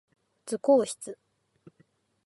[0.47, 1.19] 図工室